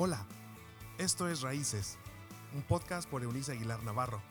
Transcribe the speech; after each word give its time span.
Hola, 0.00 0.24
esto 0.96 1.28
es 1.28 1.40
Raíces, 1.40 1.96
un 2.54 2.62
podcast 2.62 3.10
por 3.10 3.24
Eunice 3.24 3.50
Aguilar 3.50 3.82
Navarro. 3.82 4.22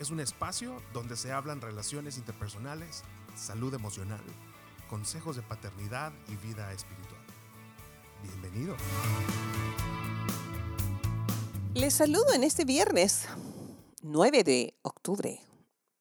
Es 0.00 0.08
un 0.08 0.20
espacio 0.20 0.82
donde 0.94 1.18
se 1.18 1.32
hablan 1.32 1.60
relaciones 1.60 2.16
interpersonales, 2.16 3.02
salud 3.36 3.74
emocional, 3.74 4.22
consejos 4.88 5.36
de 5.36 5.42
paternidad 5.42 6.14
y 6.28 6.36
vida 6.36 6.72
espiritual. 6.72 7.20
Bienvenido. 8.22 8.74
Les 11.74 11.92
saludo 11.92 12.32
en 12.32 12.42
este 12.42 12.64
viernes 12.64 13.28
9 14.00 14.44
de 14.44 14.78
octubre. 14.80 15.42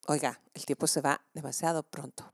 Oiga, 0.08 0.40
el 0.54 0.66
tiempo 0.66 0.88
se 0.88 1.02
va 1.02 1.20
demasiado 1.34 1.84
pronto. 1.84 2.32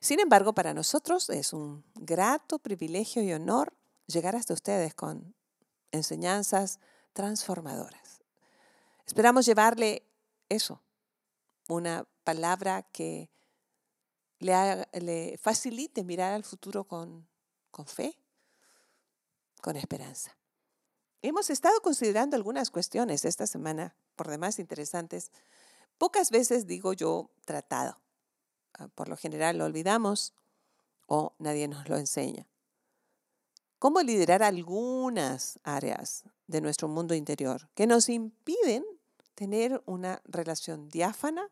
Sin 0.00 0.18
embargo, 0.18 0.54
para 0.54 0.74
nosotros 0.74 1.30
es 1.30 1.52
un 1.52 1.84
grato 1.94 2.58
privilegio 2.58 3.22
y 3.22 3.32
honor 3.32 3.74
llegar 4.10 4.36
hasta 4.36 4.54
ustedes 4.54 4.94
con 4.94 5.34
enseñanzas 5.92 6.78
transformadoras. 7.12 8.22
Esperamos 9.06 9.46
llevarle 9.46 10.04
eso, 10.48 10.82
una 11.68 12.06
palabra 12.24 12.82
que 12.82 13.30
le, 14.38 15.38
facilite 15.38 16.04
mirar 16.04 16.32
al 16.32 16.44
futuro 16.44 16.84
con, 16.84 17.26
fe, 17.86 18.16
con 19.60 19.76
esperanza. 19.76 20.36
Hemos 21.22 21.50
estado 21.50 21.80
considerando 21.82 22.36
algunas 22.36 22.70
cuestiones 22.70 23.24
esta 23.24 23.46
semana, 23.46 23.94
por 24.16 24.28
demás 24.28 24.58
interesantes. 24.58 25.30
Pocas 25.98 26.30
veces 26.30 26.66
digo 26.66 26.92
yo 26.92 27.30
tratado. 27.44 28.00
Ah, 28.74 28.88
por 28.88 29.08
lo 29.08 29.16
general 29.16 29.58
lo 29.58 29.64
olvidamos 29.66 30.34
o 31.06 31.34
nadie 31.38 31.68
nos 31.68 31.88
lo 31.88 31.96
enseña 31.96 32.49
cómo 33.80 34.02
liderar 34.02 34.42
algunas 34.42 35.58
áreas 35.64 36.24
de 36.46 36.60
nuestro 36.60 36.86
mundo 36.86 37.14
interior 37.14 37.70
que 37.74 37.86
nos 37.86 38.10
impiden 38.10 38.84
tener 39.34 39.82
una 39.86 40.20
relación 40.26 40.90
diáfana, 40.90 41.50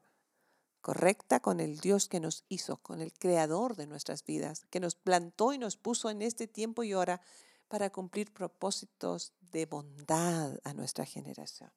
correcta 0.83 1.41
con 1.41 1.59
el 1.59 1.79
Dios 1.79 2.07
que 2.07 2.21
nos 2.21 2.45
hizo, 2.49 2.77
con 2.77 3.01
el 3.01 3.15
creador 3.15 3.77
de 3.77 3.87
nuestras 3.87 4.27
vidas, 4.27 4.67
que 4.69 4.79
nos 4.79 4.95
plantó 4.95 5.55
y 5.55 5.59
nos 5.59 5.79
puso 5.79 6.11
en 6.11 6.21
este 6.21 6.47
tiempo 6.47 6.83
y 6.83 6.93
hora 6.93 7.23
para 7.67 7.89
cumplir 7.89 8.31
propósitos 8.31 9.33
de 9.41 9.65
bondad 9.65 10.59
a 10.65 10.75
nuestra 10.75 11.07
generación. 11.07 11.73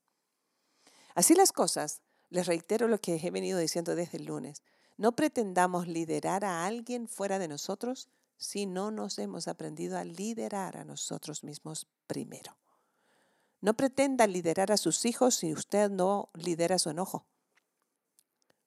Así 1.15 1.33
las 1.33 1.53
cosas, 1.53 2.01
les 2.29 2.45
reitero 2.45 2.89
lo 2.89 2.99
que 2.99 3.15
he 3.15 3.31
venido 3.31 3.57
diciendo 3.57 3.95
desde 3.95 4.17
el 4.17 4.25
lunes, 4.25 4.63
no 4.97 5.15
pretendamos 5.15 5.87
liderar 5.87 6.43
a 6.43 6.65
alguien 6.65 7.07
fuera 7.07 7.39
de 7.39 7.47
nosotros 7.47 8.09
si 8.41 8.65
no 8.65 8.89
nos 8.89 9.19
hemos 9.19 9.47
aprendido 9.47 9.99
a 9.99 10.03
liderar 10.03 10.75
a 10.75 10.83
nosotros 10.83 11.43
mismos 11.43 11.85
primero. 12.07 12.57
No 13.61 13.75
pretenda 13.75 14.25
liderar 14.25 14.71
a 14.71 14.77
sus 14.77 15.05
hijos 15.05 15.35
si 15.35 15.53
usted 15.53 15.91
no 15.91 16.31
lidera 16.33 16.79
su 16.79 16.89
enojo. 16.89 17.27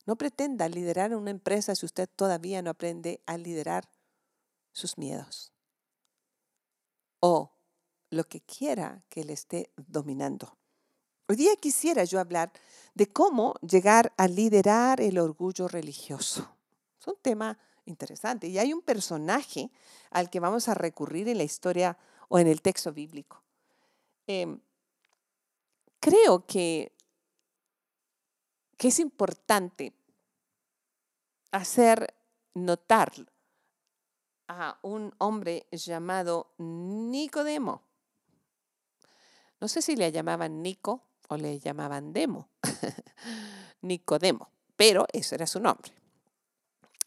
No 0.07 0.15
pretenda 0.15 0.69
liderar 0.69 1.13
una 1.17 1.33
empresa 1.33 1.75
si 1.75 1.85
usted 1.85 2.09
todavía 2.09 2.63
no 2.63 2.71
aprende 2.71 3.21
a 3.27 3.37
liderar 3.37 3.91
sus 4.73 4.97
miedos. 4.97 5.53
O 7.19 7.51
lo 8.11 8.23
que 8.25 8.43
quiera 8.43 9.03
que 9.09 9.25
le 9.25 9.33
esté 9.33 9.73
dominando. 9.77 10.57
Hoy 11.27 11.35
día 11.35 11.57
quisiera 11.57 12.05
yo 12.05 12.21
hablar 12.21 12.53
de 12.95 13.13
cómo 13.13 13.55
llegar 13.55 14.13
a 14.19 14.29
liderar 14.29 15.01
el 15.01 15.19
orgullo 15.19 15.67
religioso. 15.67 16.57
Es 17.01 17.09
un 17.09 17.17
tema 17.21 17.59
interesante. 17.87 18.49
Y 18.49 18.59
hay 18.59 18.73
un 18.73 18.83
personaje 18.83 19.71
al 20.11 20.31
que 20.31 20.41
vamos 20.41 20.69
a 20.69 20.75
recurrir 20.75 21.29
en 21.29 21.39
la 21.39 21.45
historia 21.45 21.99
o 22.29 22.39
en 22.39 22.47
el 22.47 22.63
texto 22.63 22.93
bíblico. 22.93 23.43
Em, 24.27 24.61
creo 26.01 26.47
que, 26.47 26.93
que 28.77 28.89
es 28.89 28.99
importante 29.01 29.93
hacer 31.53 32.15
notar 32.55 33.13
a 34.49 34.79
un 34.83 35.15
hombre 35.19 35.67
llamado 35.71 36.53
Nicodemo. 36.59 37.83
No 39.61 39.69
sé 39.69 39.83
si 39.83 39.97
le 39.97 40.13
llamaban 40.13 40.63
Nico 40.63 41.03
o 41.29 41.37
le 41.37 41.59
llamaban 41.59 42.13
Demo, 42.13 42.51
Nicodemo, 43.81 44.51
pero 44.77 45.07
ese 45.13 45.37
era 45.37 45.47
su 45.47 45.61
nombre 45.61 46.04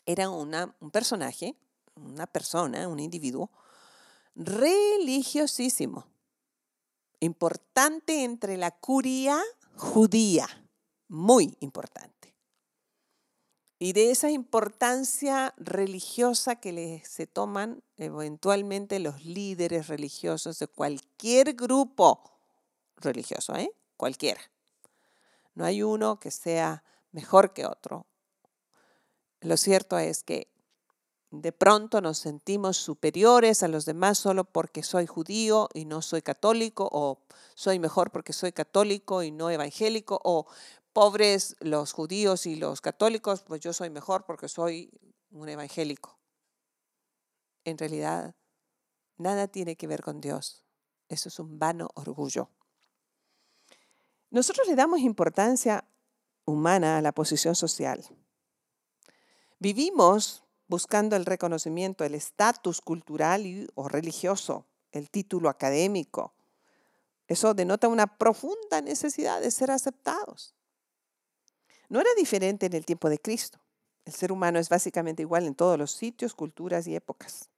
era 0.07 0.29
un 0.29 0.71
personaje, 0.89 1.53
una 1.95 2.25
persona, 2.25 2.87
un 2.87 2.99
individuo 2.99 3.51
religiosísimo, 4.35 6.07
importante 7.19 8.23
entre 8.23 8.55
la 8.55 8.71
curia 8.71 9.43
judía, 9.75 10.47
muy 11.09 11.57
importante. 11.59 12.33
Y 13.79 13.93
de 13.93 14.09
esa 14.09 14.31
importancia 14.31 15.53
religiosa 15.57 16.55
que 16.55 16.71
le, 16.71 17.03
se 17.05 17.27
toman 17.27 17.83
eventualmente 17.97 18.99
los 18.99 19.25
líderes 19.25 19.87
religiosos 19.87 20.57
de 20.59 20.67
cualquier 20.67 21.53
grupo 21.53 22.23
religioso, 22.95 23.55
¿eh? 23.55 23.71
cualquiera. 23.97 24.41
No 25.53 25.65
hay 25.65 25.83
uno 25.83 26.19
que 26.19 26.31
sea 26.31 26.83
mejor 27.11 27.53
que 27.53 27.65
otro 27.65 28.05
lo 29.41 29.57
cierto 29.57 29.97
es 29.97 30.23
que 30.23 30.51
de 31.29 31.51
pronto 31.51 31.99
nos 32.01 32.19
sentimos 32.19 32.77
superiores 32.77 33.61
a 33.61 33.67
los 33.67 33.85
demás 33.85 34.17
solo 34.17 34.45
porque 34.45 34.81
soy 34.81 35.05
judío 35.05 35.69
y 35.73 35.85
no 35.85 36.01
soy 36.01 36.21
católico, 36.21 36.87
o 36.91 37.21
soy 37.53 37.79
mejor 37.79 38.11
porque 38.11 38.33
soy 38.33 38.53
católico 38.53 39.23
y 39.23 39.31
no 39.31 39.49
evangélico, 39.49 40.19
o 40.23 40.47
pobres 40.93 41.55
los 41.59 41.91
judíos 41.91 42.45
y 42.45 42.55
los 42.55 42.81
católicos, 42.81 43.43
pues 43.43 43.61
yo 43.61 43.73
soy 43.73 43.89
mejor 43.89 44.25
porque 44.25 44.47
soy 44.47 44.89
un 45.29 45.49
evangélico. 45.49 46.17
En 47.65 47.77
realidad, 47.77 48.35
nada 49.17 49.47
tiene 49.47 49.75
que 49.75 49.87
ver 49.87 50.01
con 50.01 50.21
Dios. 50.21 50.65
Eso 51.09 51.29
es 51.29 51.39
un 51.39 51.59
vano 51.59 51.89
orgullo. 51.95 52.49
Nosotros 54.29 54.67
le 54.67 54.75
damos 54.75 54.99
importancia 54.99 55.85
humana 56.45 56.97
a 56.97 57.01
la 57.01 57.11
posición 57.11 57.55
social. 57.55 58.03
Vivimos 59.59 60.43
buscando 60.67 61.15
el 61.15 61.25
reconocimiento, 61.25 62.03
el 62.03 62.13
estatus 62.13 62.81
cultural 62.81 63.71
o 63.73 63.87
religioso, 63.87 64.65
el 64.91 65.09
título 65.09 65.49
académico. 65.49 66.33
Eso 67.27 67.53
denota 67.53 67.87
una 67.87 68.17
profunda 68.17 68.81
necesidad 68.81 69.41
de 69.41 69.49
ser 69.49 69.71
aceptados. 69.71 70.53
No 71.89 71.99
era 71.99 72.09
diferente 72.17 72.67
en 72.67 72.73
el 72.73 72.85
tiempo 72.85 73.09
de 73.09 73.19
Cristo. 73.19 73.59
El 74.05 74.13
ser 74.13 74.31
humano 74.31 74.59
es 74.59 74.69
básicamente 74.69 75.23
igual 75.23 75.45
en 75.45 75.55
todos 75.55 75.77
los 75.77 75.91
sitios, 75.91 76.33
culturas 76.33 76.87
y 76.87 76.95
épocas. 76.95 77.49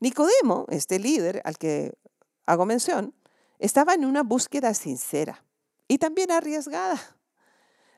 Nicodemo, 0.00 0.66
este 0.68 0.98
líder 0.98 1.40
al 1.44 1.56
que 1.56 1.96
hago 2.44 2.66
mención, 2.66 3.14
estaba 3.58 3.94
en 3.94 4.04
una 4.04 4.22
búsqueda 4.22 4.74
sincera 4.74 5.44
y 5.88 5.98
también 5.98 6.30
arriesgada. 6.30 7.00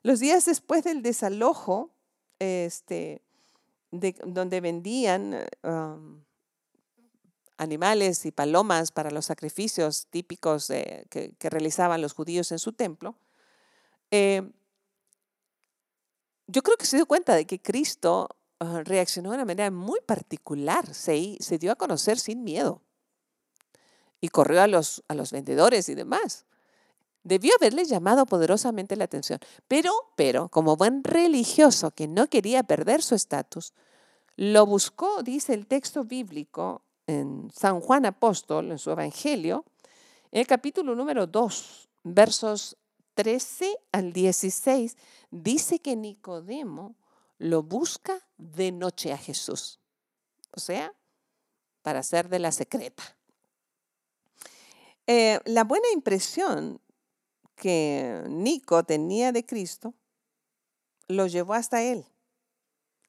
Los 0.03 0.21
días 0.21 0.45
después 0.45 0.85
del 0.85 1.03
desalojo 1.03 1.91
este, 2.39 3.23
donde 3.91 4.61
vendían 4.61 5.47
animales 7.59 8.25
y 8.25 8.31
palomas 8.31 8.93
para 8.93 9.11
los 9.11 9.27
sacrificios 9.27 10.07
típicos 10.07 10.69
que, 10.69 11.35
realizaban 11.41 12.01
los 12.01 12.15
judíos 12.15 12.53
en 12.53 12.59
su 12.59 12.73
templo, 12.73 13.17
eh, 14.11 14.43
yo 16.47 16.63
creo 16.63 16.77
que 16.79 16.87
se 16.87 16.97
dio 16.97 17.07
cuenta 17.07 17.35
de 17.35 17.47
que 17.47 17.61
Cristo 17.61 18.29
ah, 18.61 18.83
reaccionó 18.85 19.31
de 19.31 19.37
una 19.37 19.45
manera 19.45 19.71
muy 19.71 20.01
particular, 20.01 20.95
se, 20.95 21.37
se 21.41 21.59
dio 21.59 21.73
a 21.73 21.77
conocer 21.77 22.19
sin 22.19 22.43
miedo 22.43 22.81
y 24.21 24.29
corrió 24.29 24.63
a 24.63 24.67
los, 24.67 25.05
a 25.09 25.15
los 25.15 25.31
vendedores 25.31 25.89
y 25.89 25.95
demás. 25.95 26.47
Debió 27.29 27.53
haberle 27.57 27.85
llamado 27.85 28.25
poderosamente 28.25 28.97
la 28.97 29.05
atención. 29.05 29.39
Pero, 29.69 29.93
pero, 30.17 30.49
como 30.49 30.77
buen 30.77 31.05
religioso 31.05 31.91
que 31.91 32.09
no 32.09 32.27
quería 32.27 32.63
perder 32.63 33.03
su 33.03 33.15
estatus, 33.15 33.75
lo 34.37 34.65
buscó, 34.65 35.23
dice 35.23 35.53
el 35.53 35.67
texto 35.67 36.05
bíblico 36.05 36.81
en 37.07 37.51
San 37.55 37.81
Juan 37.81 38.07
Apóstol, 38.07 38.71
en 38.71 38.79
su 38.79 38.91
Evangelio, 38.91 39.67
en 40.33 40.41
el 40.41 40.47
capítulo 40.47 40.95
número 40.95 41.27
2, 41.27 41.91
versos 42.05 42.79
13 43.13 43.77
al 43.93 44.15
16, 44.15 44.97
dice 45.31 45.81
que 45.81 45.97
Nicodemo 45.97 46.95
lo 47.37 47.63
busca 47.63 48.27
de 48.39 48.73
noche 48.73 49.13
a 49.13 49.19
Jesús. 49.19 49.81
O 50.53 50.61
sea, 50.61 50.95
para 51.83 52.03
ser 52.03 52.31
de 52.31 52.39
la 52.39 52.53
secreta. 52.53 53.03
Eh, 55.07 55.41
la 55.45 55.65
buena 55.65 55.89
impresión 55.93 56.81
que 57.59 58.23
Nico 58.29 58.85
tenía 58.85 59.33
de 59.33 59.45
Cristo 59.45 59.95
lo 61.09 61.27
llevó 61.27 61.55
hasta 61.55 61.83
él. 61.83 62.07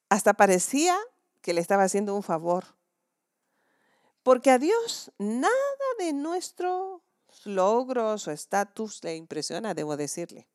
Hasta 0.08 0.34
parecía 0.34 0.98
que 1.40 1.54
le 1.54 1.60
estaba 1.60 1.84
haciendo 1.84 2.14
un 2.14 2.22
favor. 2.22 2.64
Porque 4.22 4.50
a 4.50 4.58
Dios 4.58 5.12
nada 5.18 5.50
de 5.98 6.12
nuestros 6.12 7.00
logros 7.44 8.26
o 8.26 8.32
estatus 8.32 9.02
le 9.04 9.16
impresiona, 9.16 9.72
debo 9.72 9.96
decirle. 9.96 10.48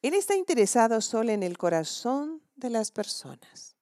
Él 0.00 0.14
está 0.14 0.34
interesado 0.34 1.00
solo 1.02 1.32
en 1.32 1.42
el 1.42 1.58
corazón 1.58 2.42
de 2.54 2.70
las 2.70 2.90
personas. 2.90 3.76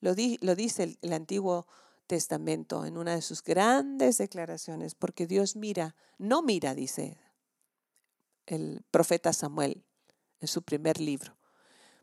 Lo, 0.00 0.14
dice 0.14 0.82
el, 0.82 0.98
el 1.00 1.12
Antiguo 1.12 1.66
Testamento 2.06 2.84
en 2.84 2.98
una 2.98 3.14
de 3.14 3.22
sus 3.22 3.42
grandes 3.42 4.18
declaraciones, 4.18 4.94
porque 4.94 5.26
Dios 5.26 5.56
mira, 5.56 5.96
no 6.18 6.42
mira, 6.42 6.74
dice 6.74 7.18
el 8.46 8.84
profeta 8.90 9.32
Samuel 9.32 9.84
en 10.40 10.48
su 10.48 10.62
primer 10.62 11.00
libro, 11.00 11.36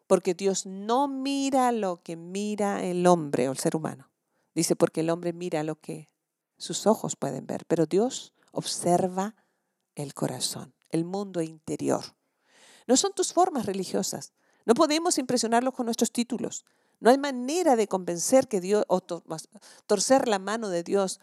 porque 0.08 0.34
Dios 0.34 0.66
no 0.66 1.08
mira 1.08 1.72
lo 1.72 2.02
que 2.02 2.16
mira 2.16 2.84
el 2.84 3.06
hombre 3.08 3.50
o 3.50 3.52
el 3.52 3.58
ser 3.58 3.76
humano. 3.76 4.10
Dice, 4.56 4.76
porque 4.76 5.02
el 5.02 5.10
hombre 5.10 5.34
mira 5.34 5.64
lo 5.64 5.76
que 5.76 6.10
sus 6.58 6.88
ojos 6.88 7.16
pueden 7.16 7.46
ver, 7.46 7.66
pero 7.66 7.86
Dios 7.86 8.34
observa 8.52 9.36
el 9.96 10.14
corazón, 10.14 10.74
el 10.90 11.06
mundo 11.06 11.42
interior. 11.42 12.04
No 12.88 12.98
son 12.98 13.14
tus 13.14 13.34
formas 13.34 13.66
religiosas. 13.66 14.34
No 14.66 14.74
podemos 14.74 15.18
impresionarlos 15.18 15.74
con 15.74 15.86
nuestros 15.86 16.12
títulos. 16.12 16.66
No 17.00 17.10
hay 17.10 17.18
manera 17.18 17.76
de 17.76 17.88
convencer 17.88 18.48
que 18.48 18.60
Dios 18.62 18.84
o 18.88 19.02
torcer 19.02 20.28
la 20.28 20.40
mano 20.40 20.70
de 20.70 20.84
Dios 20.84 21.20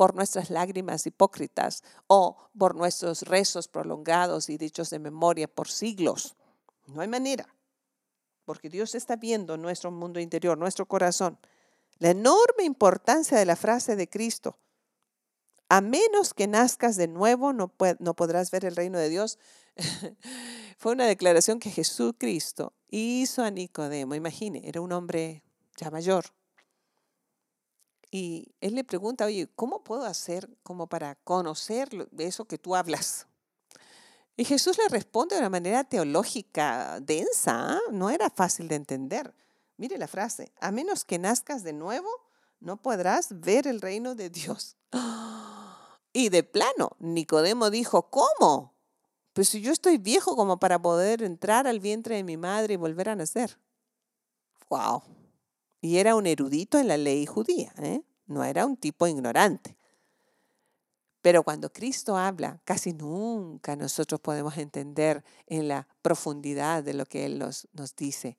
por 0.00 0.14
nuestras 0.14 0.48
lágrimas 0.48 1.06
hipócritas 1.06 1.84
o 2.06 2.48
por 2.58 2.74
nuestros 2.74 3.20
rezos 3.20 3.68
prolongados 3.68 4.48
y 4.48 4.56
dichos 4.56 4.88
de 4.88 4.98
memoria 4.98 5.46
por 5.46 5.68
siglos. 5.68 6.36
No 6.86 7.02
hay 7.02 7.08
manera, 7.08 7.54
porque 8.46 8.70
Dios 8.70 8.94
está 8.94 9.16
viendo 9.16 9.58
nuestro 9.58 9.90
mundo 9.90 10.18
interior, 10.18 10.56
nuestro 10.56 10.86
corazón. 10.86 11.38
La 11.98 12.12
enorme 12.12 12.64
importancia 12.64 13.36
de 13.36 13.44
la 13.44 13.56
frase 13.56 13.94
de 13.94 14.08
Cristo, 14.08 14.56
a 15.68 15.82
menos 15.82 16.32
que 16.32 16.46
nazcas 16.46 16.96
de 16.96 17.06
nuevo, 17.06 17.52
no, 17.52 17.68
podrás 17.68 18.50
ver 18.50 18.64
el 18.64 18.76
reino 18.76 18.96
de 18.96 19.10
Dios. 19.10 19.38
Fue 20.78 20.92
una 20.92 21.04
declaración 21.04 21.60
que 21.60 21.68
Jesucristo 21.68 22.72
hizo 22.88 23.42
a 23.42 23.50
Nicodemo. 23.50 24.14
Imagine, 24.14 24.62
era 24.64 24.80
un 24.80 24.92
hombre 24.92 25.42
ya 25.76 25.90
mayor. 25.90 26.24
Y 28.10 28.54
él 28.60 28.74
le 28.74 28.84
pregunta, 28.84 29.24
oye, 29.24 29.48
¿cómo 29.54 29.84
puedo 29.84 30.04
hacer 30.04 30.48
como 30.62 30.88
para 30.88 31.14
conocer 31.16 32.08
eso 32.18 32.44
que 32.44 32.58
tú 32.58 32.74
hablas? 32.74 33.26
Y 34.36 34.44
Jesús 34.44 34.78
le 34.78 34.88
responde 34.88 35.36
de 35.36 35.40
una 35.40 35.50
manera 35.50 35.84
teológica 35.84 36.98
densa, 37.00 37.74
¿ah? 37.74 37.80
no 37.92 38.10
era 38.10 38.30
fácil 38.30 38.68
de 38.68 38.76
entender. 38.76 39.34
Mire 39.76 39.98
la 39.98 40.08
frase, 40.08 40.52
a 40.60 40.72
menos 40.72 41.04
que 41.04 41.18
nazcas 41.18 41.62
de 41.62 41.72
nuevo, 41.72 42.08
no 42.58 42.76
podrás 42.76 43.40
ver 43.40 43.66
el 43.66 43.80
reino 43.80 44.14
de 44.14 44.30
Dios. 44.30 44.76
Y 46.12 46.28
de 46.28 46.42
plano, 46.42 46.96
Nicodemo 46.98 47.70
dijo, 47.70 48.10
¿cómo? 48.10 48.74
Pues 49.32 49.48
si 49.48 49.60
yo 49.60 49.70
estoy 49.70 49.96
viejo 49.96 50.34
como 50.34 50.58
para 50.58 50.82
poder 50.82 51.22
entrar 51.22 51.68
al 51.68 51.78
vientre 51.78 52.16
de 52.16 52.24
mi 52.24 52.36
madre 52.36 52.74
y 52.74 52.76
volver 52.76 53.10
a 53.10 53.14
nacer. 53.14 53.60
¡Wow! 54.68 55.02
Y 55.80 55.96
era 55.98 56.14
un 56.14 56.26
erudito 56.26 56.78
en 56.78 56.88
la 56.88 56.96
ley 56.96 57.26
judía, 57.26 57.72
¿eh? 57.78 58.02
no 58.26 58.44
era 58.44 58.66
un 58.66 58.76
tipo 58.76 59.06
ignorante. 59.06 59.76
Pero 61.22 61.42
cuando 61.42 61.72
Cristo 61.72 62.16
habla, 62.16 62.60
casi 62.64 62.92
nunca 62.92 63.76
nosotros 63.76 64.20
podemos 64.20 64.56
entender 64.56 65.22
en 65.46 65.68
la 65.68 65.86
profundidad 66.00 66.82
de 66.82 66.94
lo 66.94 67.04
que 67.04 67.26
Él 67.26 67.38
nos, 67.38 67.68
nos 67.72 67.94
dice. 67.94 68.38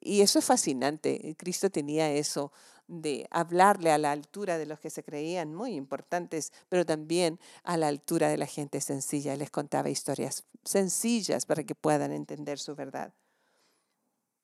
Y 0.00 0.20
eso 0.20 0.38
es 0.38 0.44
fascinante. 0.44 1.34
Cristo 1.36 1.70
tenía 1.70 2.10
eso 2.12 2.52
de 2.86 3.26
hablarle 3.30 3.90
a 3.90 3.98
la 3.98 4.12
altura 4.12 4.58
de 4.58 4.66
los 4.66 4.80
que 4.80 4.90
se 4.90 5.02
creían 5.02 5.54
muy 5.54 5.74
importantes, 5.74 6.52
pero 6.68 6.86
también 6.86 7.38
a 7.64 7.76
la 7.76 7.88
altura 7.88 8.28
de 8.28 8.38
la 8.38 8.46
gente 8.46 8.80
sencilla. 8.80 9.36
Les 9.36 9.50
contaba 9.50 9.90
historias 9.90 10.44
sencillas 10.64 11.46
para 11.46 11.64
que 11.64 11.74
puedan 11.74 12.12
entender 12.12 12.58
su 12.58 12.74
verdad. 12.76 13.12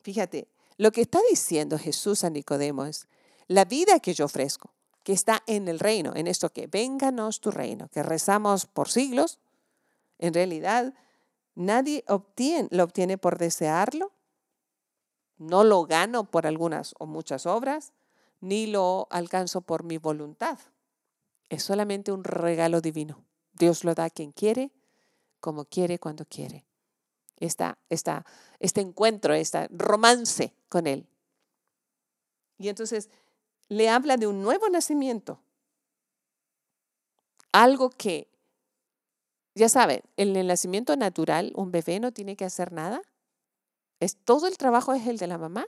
Fíjate, 0.03 0.49
lo 0.77 0.91
que 0.91 1.03
está 1.03 1.21
diciendo 1.31 1.79
Jesús 1.79 2.25
a 2.25 2.31
Nicodemo 2.31 2.85
es, 2.85 3.07
la 3.47 3.65
vida 3.65 4.01
que 4.01 4.15
yo 4.15 4.25
ofrezco, 4.25 4.73
que 5.03 5.13
está 5.13 5.43
en 5.47 5.69
el 5.69 5.79
reino, 5.79 6.13
en 6.17 6.27
esto 6.27 6.51
que 6.51 6.67
vénganos 6.67 7.41
tu 7.41 7.51
reino, 7.51 7.89
que 7.89 8.03
rezamos 8.03 8.67
por 8.67 8.89
siglos, 8.89 9.39
en 10.19 10.35
realidad 10.35 10.95
nadie 11.55 12.05
obtiene, 12.09 12.69
lo 12.71 12.85
obtiene 12.85 13.19
por 13.19 13.39
desearlo, 13.39 14.13
no 15.37 15.63
lo 15.63 15.85
gano 15.85 16.31
por 16.31 16.47
algunas 16.47 16.95
o 16.99 17.07
muchas 17.07 17.47
obras, 17.47 17.93
ni 18.41 18.67
lo 18.67 19.07
alcanzo 19.11 19.61
por 19.61 19.85
mi 19.85 19.99
voluntad. 19.99 20.59
Es 21.51 21.63
solamente 21.63 22.13
un 22.13 22.25
regalo 22.25 22.81
divino. 22.81 23.25
Dios 23.53 23.85
lo 23.85 23.95
da 23.95 24.05
a 24.05 24.11
quien 24.11 24.33
quiere, 24.33 24.73
como 25.41 25.67
quiere, 25.67 25.99
cuando 25.99 26.25
quiere 26.25 26.65
esta, 27.45 27.79
este 27.89 28.81
encuentro, 28.81 29.35
este 29.35 29.69
romance 29.71 30.55
con 30.69 30.87
Él. 30.87 31.07
Y 32.59 32.69
entonces 32.69 33.11
le 33.69 33.89
habla 33.89 34.17
de 34.17 34.27
un 34.27 34.43
nuevo 34.43 34.69
nacimiento. 34.69 35.41
Algo 37.53 37.91
que, 37.91 38.29
ya 39.55 39.69
saben, 39.69 40.03
en 40.17 40.37
el 40.37 40.47
nacimiento 40.47 40.97
natural 40.97 41.53
un 41.55 41.71
bebé 41.71 42.01
no 42.01 42.13
tiene 42.13 42.37
que 42.37 42.45
hacer 42.45 42.73
nada. 42.73 43.01
Es, 44.01 44.17
todo 44.17 44.47
el 44.47 44.59
trabajo 44.59 44.93
es 44.93 45.07
el 45.07 45.19
de 45.19 45.27
la 45.27 45.39
mamá. 45.39 45.67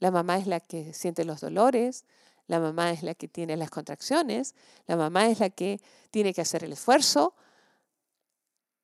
La 0.00 0.10
mamá 0.10 0.38
es 0.38 0.46
la 0.46 0.60
que 0.60 0.92
siente 0.94 1.24
los 1.24 1.40
dolores, 1.40 2.04
la 2.46 2.60
mamá 2.60 2.90
es 2.90 3.02
la 3.02 3.14
que 3.14 3.28
tiene 3.28 3.56
las 3.56 3.70
contracciones, 3.70 4.54
la 4.86 4.96
mamá 4.96 5.28
es 5.28 5.40
la 5.40 5.50
que 5.50 5.80
tiene 6.10 6.32
que 6.32 6.40
hacer 6.40 6.64
el 6.64 6.72
esfuerzo, 6.72 7.34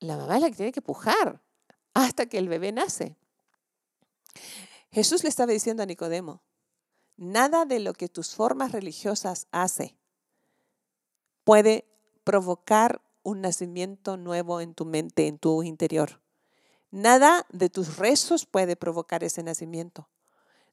la 0.01 0.17
mamá 0.17 0.37
es 0.37 0.43
la 0.43 0.51
que 0.51 0.57
tiene 0.57 0.73
que 0.73 0.83
pujar 0.83 1.41
hasta 1.95 2.27
que 2.27 2.39
el 2.39 2.49
bebé 2.49 2.73
nace. 2.73 3.17
Jesús 4.91 5.23
le 5.23 5.29
estaba 5.29 5.53
diciendo 5.53 5.83
a 5.83 5.87
Nicodemo, 5.87 6.43
nada 7.17 7.65
de 7.65 7.81
lo 7.81 7.95
que 7.95 8.09
tus 8.09 8.35
formas 8.35 8.73
religiosas 8.73 9.47
hace 9.51 9.97
puede 11.45 11.87
provocar 12.25 13.01
un 13.23 13.41
nacimiento 13.41 14.17
nuevo 14.17 14.61
en 14.61 14.75
tu 14.75 14.85
mente, 14.85 15.27
en 15.27 15.39
tu 15.39 15.63
interior. 15.63 16.21
Nada 16.91 17.47
de 17.51 17.71
tus 17.71 17.97
rezos 17.97 18.47
puede 18.47 18.77
provocar 18.77 19.25
ese 19.25 19.43
nacimiento. 19.43 20.09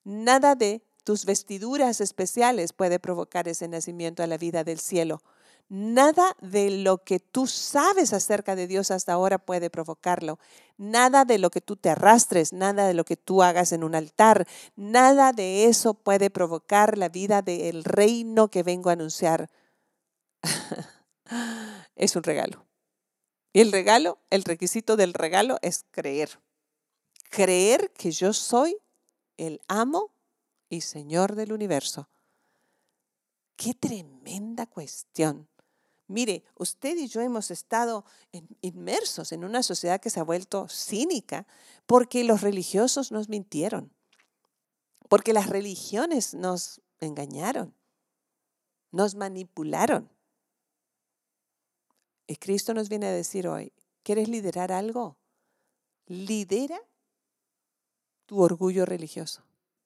Nada 0.04 0.56
de 0.56 0.84
tus 1.04 1.26
vestiduras 1.26 2.02
especiales 2.02 2.74
puede 2.74 3.00
provocar 3.00 3.48
ese 3.48 3.68
nacimiento 3.68 4.22
a 4.22 4.28
la 4.28 4.38
vida 4.38 4.64
del 4.64 4.80
cielo. 4.80 5.24
Nada 5.74 6.36
de 6.42 6.70
lo 6.70 6.98
que 6.98 7.22
tú 7.22 7.48
sabes 7.48 8.12
acerca 8.12 8.58
de 8.58 8.68
Dios 8.68 8.92
hasta 8.92 9.14
ahora 9.14 9.38
puede 9.38 9.70
provocarlo. 9.70 10.38
Nada 10.76 11.24
de 11.24 11.38
lo 11.38 11.50
que 11.50 11.62
tú 11.62 11.78
te 11.78 11.90
arrastres, 11.90 12.52
nada 12.52 12.86
de 12.88 12.94
lo 12.94 13.06
que 13.06 13.16
tú 13.16 13.42
hagas 13.42 13.72
en 13.72 13.86
un 13.86 13.96
altar, 13.96 14.46
nada 14.76 15.32
de 15.32 15.68
eso 15.68 15.94
puede 15.94 16.30
provocar 16.30 16.98
la 16.98 17.08
vida 17.08 17.42
del 17.42 17.86
reino 17.86 18.50
que 18.50 18.64
vengo 18.64 18.90
a 18.90 18.94
anunciar. 18.94 19.50
es 21.96 22.18
un 22.18 22.24
regalo. 22.24 22.68
Y 23.54 23.62
el 23.62 23.72
regalo, 23.72 24.20
el 24.30 24.44
requisito 24.44 24.98
del 24.98 25.14
regalo 25.14 25.58
es 25.62 25.86
creer. 25.90 26.42
Creer 27.30 27.94
que 27.94 28.12
yo 28.12 28.34
soy 28.34 28.76
el 29.38 29.62
amo 29.70 30.12
y 30.68 30.82
Señor 30.82 31.36
del 31.36 31.54
universo. 31.54 32.10
Qué 33.56 33.74
tremenda 33.74 34.66
cuestión. 34.66 35.48
Mire, 36.12 36.44
usted 36.56 36.98
y 36.98 37.08
yo 37.08 37.22
hemos 37.22 37.52
estado 37.52 38.04
inmersos 38.60 39.32
en 39.32 39.46
una 39.46 39.64
sociedad 39.64 40.02
que 40.02 40.10
se 40.10 40.20
ha 40.20 40.24
vuelto 40.24 40.68
cínica 40.68 41.48
porque 41.86 42.26
los 42.26 42.42
religiosos 42.42 43.14
nos 43.14 43.30
mintieron, 43.30 43.94
porque 45.08 45.32
las 45.32 45.50
religiones 45.50 46.34
nos 46.34 46.82
engañaron, 47.00 47.74
nos 48.92 49.16
manipularon. 49.16 50.12
Y 52.28 52.36
Cristo 52.36 52.74
nos 52.74 52.90
viene 52.90 53.08
a 53.08 53.12
decir 53.12 53.48
hoy, 53.48 53.72
¿quieres 54.04 54.28
liderar 54.28 54.74
algo? 54.74 55.18
Lidera 56.08 56.80
tu 58.26 58.42
orgullo 58.42 58.86
religioso. 58.86 59.44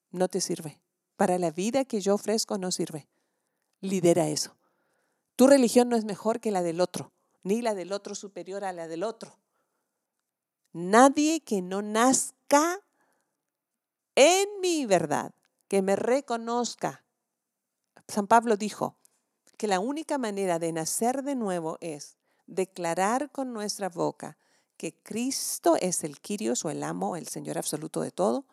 No 0.09 0.27
te 0.27 0.41
sirve. 0.41 0.81
Para 1.17 1.37
la 1.37 1.51
vida 1.51 1.85
que 1.85 2.01
yo 2.01 2.15
ofrezco 2.15 2.57
no 2.57 2.71
sirve. 2.71 3.07
Lidera 3.79 4.27
eso. 4.27 4.55
Tu 5.35 5.47
religión 5.47 5.89
no 5.89 5.95
es 5.95 6.05
mejor 6.05 6.39
que 6.39 6.51
la 6.51 6.63
del 6.63 6.79
otro, 6.81 7.11
ni 7.43 7.61
la 7.61 7.73
del 7.73 7.91
otro 7.91 8.15
superior 8.15 8.63
a 8.63 8.73
la 8.73 8.87
del 8.87 9.03
otro. 9.03 9.37
Nadie 10.71 11.41
que 11.41 11.61
no 11.61 11.81
nazca 11.81 12.81
en 14.15 14.47
mi 14.61 14.85
verdad, 14.85 15.33
que 15.67 15.81
me 15.81 15.95
reconozca. 15.95 17.03
San 18.07 18.27
Pablo 18.27 18.55
dijo 18.55 18.97
que 19.57 19.67
la 19.67 19.79
única 19.79 20.17
manera 20.17 20.59
de 20.59 20.71
nacer 20.71 21.23
de 21.23 21.35
nuevo 21.35 21.77
es 21.81 22.17
declarar 22.45 23.31
con 23.31 23.53
nuestra 23.53 23.89
boca 23.89 24.37
que 24.77 24.93
Cristo 25.01 25.75
es 25.79 26.03
el 26.03 26.19
Quirios 26.19 26.65
o 26.65 26.69
el 26.69 26.83
amo, 26.83 27.15
el 27.15 27.27
Señor 27.27 27.57
absoluto 27.57 28.01
de 28.01 28.11
todo, 28.11 28.45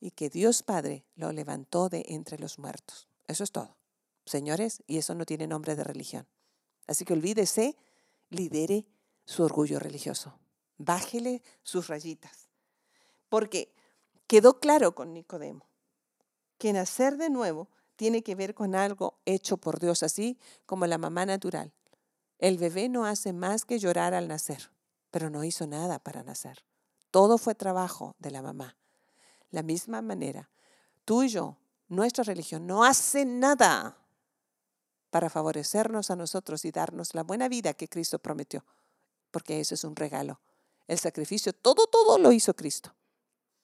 y 0.00 0.12
que 0.12 0.30
Dios 0.30 0.62
Padre 0.62 1.04
lo 1.14 1.32
levantó 1.32 1.88
de 1.88 2.04
entre 2.08 2.38
los 2.38 2.58
muertos. 2.58 3.08
Eso 3.26 3.44
es 3.44 3.52
todo. 3.52 3.77
Señores, 4.28 4.82
y 4.86 4.98
eso 4.98 5.14
no 5.14 5.24
tiene 5.24 5.46
nombre 5.46 5.74
de 5.74 5.84
religión. 5.84 6.26
Así 6.86 7.04
que 7.04 7.12
olvídese, 7.12 7.76
lidere 8.30 8.86
su 9.24 9.42
orgullo 9.42 9.78
religioso. 9.78 10.38
Bájele 10.78 11.42
sus 11.62 11.88
rayitas. 11.88 12.48
Porque 13.28 13.74
quedó 14.26 14.60
claro 14.60 14.94
con 14.94 15.12
Nicodemo 15.12 15.68
que 16.56 16.72
nacer 16.72 17.16
de 17.16 17.30
nuevo 17.30 17.68
tiene 17.96 18.22
que 18.22 18.34
ver 18.34 18.54
con 18.54 18.74
algo 18.74 19.18
hecho 19.24 19.56
por 19.56 19.80
Dios, 19.80 20.02
así 20.02 20.38
como 20.66 20.86
la 20.86 20.98
mamá 20.98 21.26
natural. 21.26 21.72
El 22.38 22.56
bebé 22.56 22.88
no 22.88 23.04
hace 23.04 23.32
más 23.32 23.64
que 23.64 23.78
llorar 23.78 24.14
al 24.14 24.28
nacer, 24.28 24.70
pero 25.10 25.30
no 25.30 25.42
hizo 25.44 25.66
nada 25.66 25.98
para 25.98 26.22
nacer. 26.22 26.64
Todo 27.10 27.38
fue 27.38 27.54
trabajo 27.54 28.14
de 28.18 28.30
la 28.30 28.42
mamá. 28.42 28.76
La 29.50 29.62
misma 29.62 30.02
manera, 30.02 30.50
tú 31.04 31.24
y 31.24 31.28
yo, 31.28 31.58
nuestra 31.88 32.22
religión 32.22 32.66
no 32.66 32.84
hace 32.84 33.24
nada 33.24 33.98
para 35.10 35.30
favorecernos 35.30 36.10
a 36.10 36.16
nosotros 36.16 36.64
y 36.64 36.70
darnos 36.70 37.14
la 37.14 37.22
buena 37.22 37.48
vida 37.48 37.74
que 37.74 37.88
Cristo 37.88 38.18
prometió, 38.18 38.64
porque 39.30 39.60
eso 39.60 39.74
es 39.74 39.84
un 39.84 39.96
regalo. 39.96 40.40
El 40.86 40.98
sacrificio, 40.98 41.52
todo, 41.52 41.86
todo 41.86 42.18
lo 42.18 42.32
hizo 42.32 42.54
Cristo. 42.54 42.94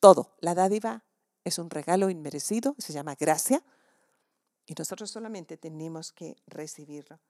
Todo. 0.01 0.37
La 0.41 0.55
dádiva 0.55 1.05
es 1.45 1.59
un 1.59 1.71
regalo 1.71 2.11
inmerecido, 2.11 2.75
se 2.79 2.93
llama 2.93 3.15
gracia, 3.15 3.63
y 4.67 4.75
nosotros 4.75 5.11
solamente 5.11 5.57
tenemos 5.57 6.13
que 6.13 6.37
recibirlo. 6.47 7.21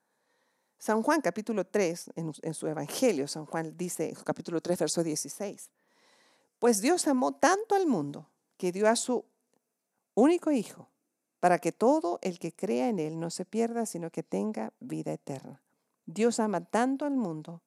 San 0.79 1.03
Juan 1.03 1.21
capítulo 1.21 1.67
3, 1.67 2.11
en, 2.17 2.55
su 2.55 2.67
Evangelio, 2.67 3.27
San 3.27 3.47
Juan 3.47 3.77
dice, 3.77 4.15
capítulo 4.25 4.61
3, 4.61 4.79
verso 4.81 5.03
16, 5.03 5.71
pues 6.59 6.81
Dios 6.81 7.07
amó 7.09 7.33
tanto 7.33 7.75
al 7.75 7.87
mundo 7.87 8.29
que 8.57 8.71
dio 8.71 8.89
a 8.89 8.97
su 8.97 9.25
único 10.15 10.51
Hijo, 10.51 10.89
para 11.45 11.59
que 11.59 11.73
todo 11.73 12.19
el 12.23 12.39
que 12.39 12.55
crea 12.55 12.89
en 12.89 12.99
Él 12.99 13.21
no 13.21 13.29
se 13.29 13.45
pierda, 13.45 13.85
sino 13.85 14.09
que 14.09 14.23
tenga 14.23 14.73
vida 14.81 15.13
eterna. 15.13 15.63
Dios 16.07 16.41
ama 16.41 16.65
tanto 16.65 17.05
al 17.05 17.17
mundo 17.17 17.61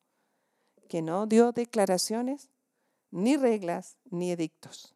que 0.89 1.03
no 1.03 1.27
dio 1.27 1.51
declaraciones, 1.51 2.49
ni 3.11 3.37
reglas, 3.37 3.97
ni 4.05 4.31
edictos, 4.31 4.95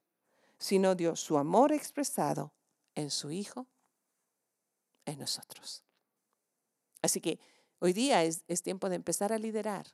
sino 0.57 0.95
dio 0.95 1.15
su 1.15 1.37
amor 1.37 1.71
expresado 1.71 2.53
en 2.95 3.11
su 3.11 3.29
Hijo, 3.29 3.67
en 5.05 5.19
nosotros. 5.19 5.83
Así 7.03 7.21
que 7.21 7.39
hoy 7.77 7.93
día 7.93 8.23
es, 8.23 8.43
es 8.47 8.63
tiempo 8.63 8.89
de 8.89 8.95
empezar 8.95 9.31
a 9.31 9.37
liderar 9.37 9.85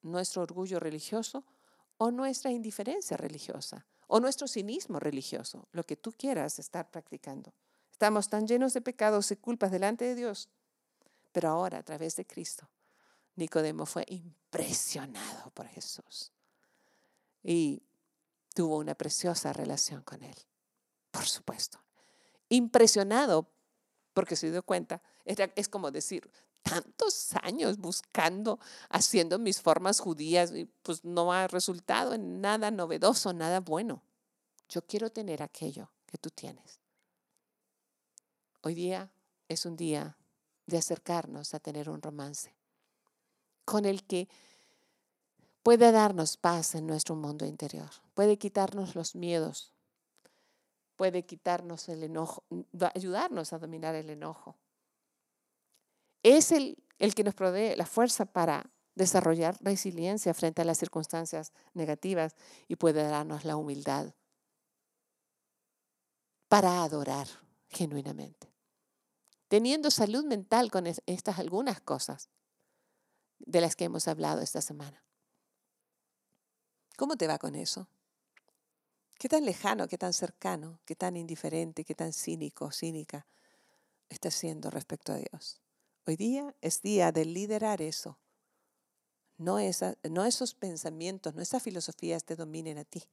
nuestro 0.00 0.42
orgullo 0.42 0.80
religioso 0.80 1.44
o 1.96 2.10
nuestra 2.10 2.50
indiferencia 2.50 3.16
religiosa 3.16 3.86
o 4.08 4.18
nuestro 4.18 4.48
cinismo 4.48 4.98
religioso, 4.98 5.68
lo 5.70 5.84
que 5.84 5.94
tú 5.94 6.10
quieras 6.10 6.58
estar 6.58 6.90
practicando. 6.90 7.54
Estamos 8.02 8.28
tan 8.28 8.48
llenos 8.48 8.74
de 8.74 8.80
pecados 8.80 9.30
y 9.30 9.36
culpas 9.36 9.70
delante 9.70 10.04
de 10.04 10.16
Dios. 10.16 10.48
Pero 11.30 11.50
ahora, 11.50 11.78
a 11.78 11.82
través 11.84 12.16
de 12.16 12.26
Cristo, 12.26 12.68
Nicodemo 13.36 13.86
fue 13.86 14.04
impresionado 14.08 15.52
por 15.52 15.68
Jesús. 15.68 16.32
Y 17.44 17.84
tuvo 18.56 18.78
una 18.78 18.96
preciosa 18.96 19.52
relación 19.52 20.02
con 20.02 20.24
él, 20.24 20.34
por 21.12 21.26
supuesto. 21.26 21.78
Impresionado 22.48 23.48
porque 24.14 24.34
se 24.34 24.50
dio 24.50 24.64
cuenta, 24.64 25.00
es 25.24 25.68
como 25.68 25.92
decir, 25.92 26.28
tantos 26.62 27.36
años 27.40 27.78
buscando, 27.78 28.58
haciendo 28.88 29.38
mis 29.38 29.62
formas 29.62 30.00
judías 30.00 30.50
y 30.50 30.64
pues 30.64 31.04
no 31.04 31.32
ha 31.32 31.46
resultado 31.46 32.14
en 32.14 32.40
nada 32.40 32.72
novedoso, 32.72 33.32
nada 33.32 33.60
bueno. 33.60 34.02
Yo 34.68 34.84
quiero 34.84 35.10
tener 35.10 35.40
aquello 35.40 35.92
que 36.04 36.18
tú 36.18 36.30
tienes. 36.30 36.81
Hoy 38.64 38.74
día 38.74 39.10
es 39.48 39.66
un 39.66 39.76
día 39.76 40.16
de 40.66 40.78
acercarnos 40.78 41.52
a 41.52 41.58
tener 41.58 41.90
un 41.90 42.00
romance 42.00 42.54
con 43.64 43.84
el 43.84 44.04
que 44.04 44.28
puede 45.64 45.90
darnos 45.90 46.36
paz 46.36 46.76
en 46.76 46.86
nuestro 46.86 47.16
mundo 47.16 47.44
interior, 47.44 47.90
puede 48.14 48.38
quitarnos 48.38 48.94
los 48.94 49.16
miedos, 49.16 49.72
puede 50.94 51.24
quitarnos 51.24 51.88
el 51.88 52.04
enojo, 52.04 52.44
ayudarnos 52.94 53.52
a 53.52 53.58
dominar 53.58 53.96
el 53.96 54.10
enojo. 54.10 54.56
Es 56.22 56.52
el, 56.52 56.78
el 57.00 57.16
que 57.16 57.24
nos 57.24 57.34
provee 57.34 57.74
la 57.74 57.86
fuerza 57.86 58.26
para 58.26 58.70
desarrollar 58.94 59.56
resiliencia 59.60 60.34
frente 60.34 60.62
a 60.62 60.64
las 60.64 60.78
circunstancias 60.78 61.52
negativas 61.74 62.36
y 62.68 62.76
puede 62.76 63.02
darnos 63.02 63.44
la 63.44 63.56
humildad 63.56 64.14
para 66.48 66.84
adorar 66.84 67.26
genuinamente 67.68 68.51
teniendo 69.52 69.90
salud 69.90 70.24
mental 70.24 70.70
con 70.70 70.86
estas 70.86 71.38
algunas 71.38 71.78
cosas 71.82 72.30
de 73.38 73.60
las 73.60 73.76
que 73.76 73.84
hemos 73.84 74.08
hablado 74.08 74.40
esta 74.40 74.62
semana. 74.62 75.04
¿Cómo 76.96 77.16
te 77.16 77.26
va 77.26 77.38
con 77.38 77.54
eso? 77.54 77.86
¿Qué 79.18 79.28
tan 79.28 79.44
lejano, 79.44 79.88
qué 79.88 79.98
tan 79.98 80.14
cercano, 80.14 80.80
qué 80.86 80.96
tan 80.96 81.18
indiferente, 81.18 81.84
qué 81.84 81.94
tan 81.94 82.14
cínico, 82.14 82.72
cínica 82.72 83.26
estás 84.08 84.32
siendo 84.32 84.70
respecto 84.70 85.12
a 85.12 85.16
Dios? 85.16 85.60
Hoy 86.06 86.16
día 86.16 86.54
es 86.62 86.80
día 86.80 87.12
de 87.12 87.26
liderar 87.26 87.82
eso. 87.82 88.18
No, 89.36 89.58
esos 89.58 90.54
pensamientos, 90.54 91.34
no 91.34 91.42
esas 91.42 91.62
filosofías 91.62 92.24
te 92.24 92.36
dominen 92.36 92.78
a 92.78 92.84
ti. 92.84 93.04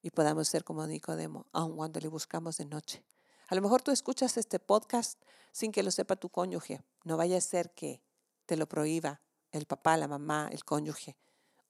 Y 0.00 0.08
podamos 0.12 0.48
ser 0.48 0.64
como 0.64 0.86
Nicodemo, 0.86 1.44
aun 1.52 1.76
cuando 1.76 2.00
le 2.00 2.08
buscamos 2.08 2.56
de 2.56 2.64
noche. 2.64 3.04
A 3.48 3.54
lo 3.54 3.62
mejor 3.62 3.82
tú 3.82 3.90
escuchas 3.90 4.36
este 4.36 4.58
podcast 4.58 5.20
sin 5.52 5.72
que 5.72 5.82
lo 5.82 5.90
sepa 5.90 6.16
tu 6.16 6.28
cónyuge. 6.28 6.82
No 7.04 7.16
vaya 7.16 7.38
a 7.38 7.40
ser 7.40 7.70
que 7.70 8.02
te 8.46 8.56
lo 8.56 8.68
prohíba 8.68 9.20
el 9.52 9.66
papá, 9.66 9.96
la 9.96 10.08
mamá, 10.08 10.48
el 10.52 10.64
cónyuge 10.64 11.16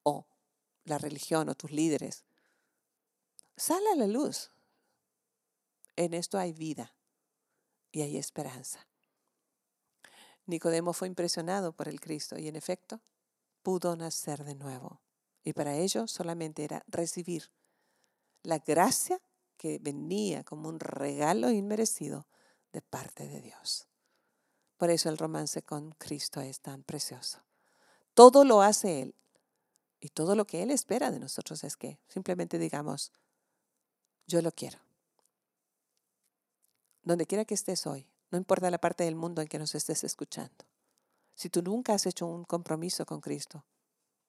o 0.02 0.26
la 0.84 0.98
religión 0.98 1.48
o 1.48 1.54
tus 1.54 1.70
líderes. 1.70 2.24
Sale 3.56 3.90
a 3.90 3.96
la 3.96 4.06
luz. 4.06 4.50
En 5.96 6.14
esto 6.14 6.38
hay 6.38 6.52
vida 6.52 6.94
y 7.92 8.02
hay 8.02 8.16
esperanza. 8.16 8.86
Nicodemo 10.46 10.92
fue 10.92 11.08
impresionado 11.08 11.72
por 11.72 11.88
el 11.88 12.00
Cristo 12.00 12.38
y 12.38 12.48
en 12.48 12.56
efecto 12.56 13.00
pudo 13.62 13.96
nacer 13.96 14.44
de 14.44 14.54
nuevo. 14.54 15.00
Y 15.42 15.52
para 15.52 15.74
ello 15.74 16.06
solamente 16.06 16.64
era 16.64 16.84
recibir 16.86 17.50
la 18.42 18.58
gracia 18.58 19.20
que 19.56 19.78
venía 19.80 20.44
como 20.44 20.68
un 20.68 20.80
regalo 20.80 21.50
inmerecido 21.50 22.26
de 22.72 22.82
parte 22.82 23.26
de 23.26 23.40
Dios. 23.40 23.88
Por 24.76 24.90
eso 24.90 25.08
el 25.08 25.18
romance 25.18 25.62
con 25.62 25.92
Cristo 25.92 26.40
es 26.40 26.60
tan 26.60 26.82
precioso. 26.82 27.42
Todo 28.14 28.44
lo 28.44 28.62
hace 28.62 29.02
Él. 29.02 29.14
Y 30.00 30.10
todo 30.10 30.36
lo 30.36 30.46
que 30.46 30.62
Él 30.62 30.70
espera 30.70 31.10
de 31.10 31.18
nosotros 31.18 31.64
es 31.64 31.76
que 31.76 31.98
simplemente 32.08 32.58
digamos, 32.58 33.12
yo 34.26 34.42
lo 34.42 34.52
quiero. 34.52 34.78
Donde 37.02 37.26
quiera 37.26 37.44
que 37.44 37.54
estés 37.54 37.86
hoy, 37.86 38.06
no 38.30 38.38
importa 38.38 38.70
la 38.70 38.78
parte 38.78 39.04
del 39.04 39.14
mundo 39.14 39.40
en 39.40 39.48
que 39.48 39.58
nos 39.58 39.74
estés 39.74 40.04
escuchando. 40.04 40.66
Si 41.34 41.48
tú 41.48 41.62
nunca 41.62 41.94
has 41.94 42.06
hecho 42.06 42.26
un 42.26 42.44
compromiso 42.44 43.06
con 43.06 43.20
Cristo, 43.20 43.64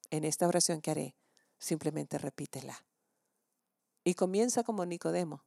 en 0.10 0.24
esta 0.24 0.48
oración 0.48 0.82
que 0.82 0.92
haré, 0.92 1.16
simplemente 1.58 2.18
repítela. 2.18 2.86
Y 4.08 4.14
comienza 4.14 4.64
como 4.64 4.86
Nicodemo, 4.86 5.44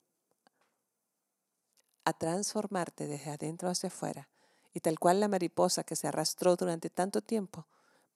a 2.05 2.13
transformarte 2.13 3.07
desde 3.07 3.31
adentro 3.31 3.71
hacia 3.71 3.87
afuera. 3.87 4.29
Y 4.75 4.81
tal 4.81 4.99
cual 4.99 5.19
la 5.19 5.29
mariposa 5.29 5.83
que 5.83 5.97
se 5.97 6.07
arrastró 6.09 6.57
durante 6.57 6.91
tanto 6.91 7.23
tiempo, 7.23 7.67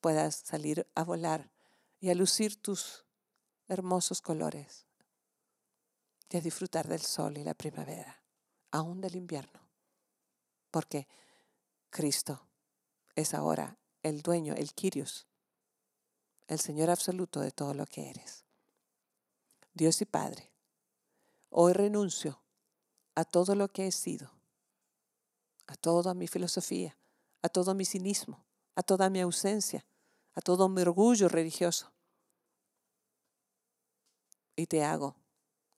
puedas 0.02 0.34
salir 0.34 0.86
a 0.94 1.02
volar 1.02 1.50
y 1.98 2.10
a 2.10 2.14
lucir 2.14 2.60
tus 2.60 3.06
hermosos 3.68 4.20
colores 4.20 4.84
y 6.28 6.36
a 6.36 6.42
disfrutar 6.42 6.88
del 6.88 7.00
sol 7.00 7.38
y 7.38 7.42
la 7.42 7.54
primavera, 7.54 8.22
aún 8.70 9.00
del 9.00 9.16
invierno. 9.16 9.66
Porque 10.70 11.08
Cristo 11.88 12.46
es 13.14 13.32
ahora 13.32 13.78
el 14.02 14.20
dueño, 14.20 14.52
el 14.52 14.74
Kyrios, 14.74 15.26
el 16.48 16.60
Señor 16.60 16.90
absoluto 16.90 17.40
de 17.40 17.50
todo 17.50 17.72
lo 17.72 17.86
que 17.86 18.10
eres. 18.10 18.43
Dios 19.76 20.00
y 20.00 20.04
Padre, 20.04 20.52
hoy 21.50 21.72
renuncio 21.72 22.40
a 23.16 23.24
todo 23.24 23.56
lo 23.56 23.66
que 23.66 23.88
he 23.88 23.92
sido, 23.92 24.30
a 25.66 25.74
toda 25.74 26.14
mi 26.14 26.28
filosofía, 26.28 26.96
a 27.42 27.48
todo 27.48 27.74
mi 27.74 27.84
cinismo, 27.84 28.44
a 28.76 28.84
toda 28.84 29.10
mi 29.10 29.20
ausencia, 29.20 29.84
a 30.34 30.40
todo 30.40 30.68
mi 30.68 30.82
orgullo 30.82 31.28
religioso. 31.28 31.90
Y 34.54 34.68
te 34.68 34.84
hago 34.84 35.16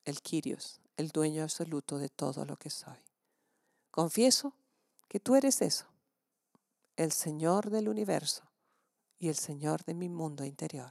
el 0.04 0.20
Kyrios, 0.20 0.78
el 0.98 1.08
dueño 1.08 1.42
absoluto 1.42 1.96
de 1.96 2.10
todo 2.10 2.44
lo 2.44 2.58
que 2.58 2.68
soy. 2.68 3.02
Confieso 3.90 4.52
que 5.08 5.20
tú 5.20 5.36
eres 5.36 5.62
eso, 5.62 5.86
el 6.96 7.12
Señor 7.12 7.70
del 7.70 7.88
universo 7.88 8.42
y 9.18 9.30
el 9.30 9.36
Señor 9.36 9.84
de 9.84 9.94
mi 9.94 10.10
mundo 10.10 10.44
interior. 10.44 10.90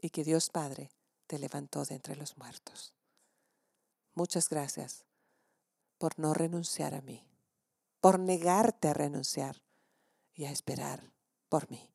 Y 0.00 0.08
que 0.08 0.24
Dios 0.24 0.48
Padre 0.48 0.90
te 1.26 1.38
levantó 1.38 1.84
de 1.84 1.94
entre 1.94 2.16
los 2.16 2.36
muertos. 2.36 2.94
Muchas 4.14 4.48
gracias 4.48 5.04
por 5.98 6.18
no 6.18 6.34
renunciar 6.34 6.94
a 6.94 7.00
mí, 7.00 7.26
por 8.00 8.18
negarte 8.18 8.88
a 8.88 8.94
renunciar 8.94 9.62
y 10.34 10.44
a 10.44 10.50
esperar 10.50 11.12
por 11.48 11.70
mí. 11.70 11.90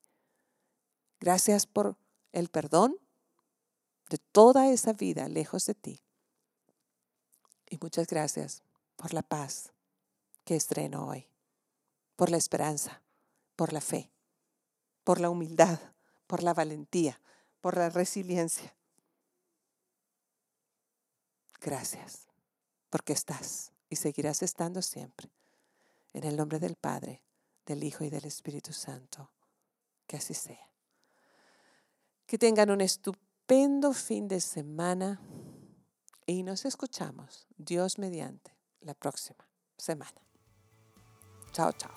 Gracias 1.19 1.65
por 1.65 1.97
el 2.31 2.49
perdón 2.49 2.97
de 4.09 4.17
toda 4.17 4.69
esa 4.71 4.93
vida 4.93 5.27
lejos 5.27 5.65
de 5.65 5.75
ti. 5.75 6.01
Y 7.69 7.77
muchas 7.81 8.07
gracias 8.07 8.63
por 8.95 9.13
la 9.13 9.21
paz 9.21 9.71
que 10.43 10.55
estreno 10.55 11.07
hoy, 11.07 11.27
por 12.15 12.31
la 12.31 12.37
esperanza, 12.37 13.03
por 13.55 13.73
la 13.73 13.81
fe, 13.81 14.11
por 15.03 15.19
la 15.19 15.29
humildad, 15.29 15.79
por 16.25 16.41
la 16.41 16.53
valentía, 16.53 17.21
por 17.61 17.77
la 17.77 17.89
resiliencia. 17.89 18.75
Gracias, 21.61 22.27
porque 22.89 23.13
estás 23.13 23.71
y 23.89 23.97
seguirás 23.97 24.41
estando 24.43 24.81
siempre. 24.81 25.29
En 26.13 26.23
el 26.23 26.37
nombre 26.37 26.59
del 26.59 26.75
Padre, 26.75 27.23
del 27.65 27.83
Hijo 27.83 28.03
y 28.03 28.09
del 28.09 28.25
Espíritu 28.25 28.73
Santo. 28.73 29.31
Que 30.07 30.17
así 30.17 30.33
sea. 30.33 30.71
Que 32.25 32.37
tengan 32.37 32.71
un 32.71 32.81
estupendo 32.81 33.93
fin 33.93 34.27
de 34.27 34.41
semana 34.41 35.21
y 36.25 36.43
nos 36.43 36.65
escuchamos, 36.65 37.47
Dios 37.57 37.97
mediante, 37.97 38.55
la 38.81 38.93
próxima 38.93 39.47
semana. 39.77 40.21
Chao, 41.51 41.71
chao. 41.73 41.93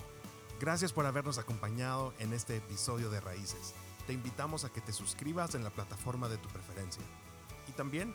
Gracias 0.58 0.92
por 0.92 1.06
habernos 1.06 1.38
acompañado 1.38 2.14
en 2.18 2.32
este 2.32 2.56
episodio 2.56 3.10
de 3.10 3.20
Raíces. 3.20 3.74
Te 4.06 4.12
invitamos 4.12 4.64
a 4.64 4.70
que 4.70 4.80
te 4.80 4.92
suscribas 4.92 5.54
en 5.54 5.64
la 5.64 5.70
plataforma 5.70 6.28
de 6.28 6.38
tu 6.38 6.48
preferencia 6.48 7.02
y 7.68 7.72
también 7.72 8.14